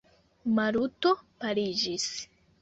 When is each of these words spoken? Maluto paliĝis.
Maluto 0.59 1.11
paliĝis. 1.45 2.09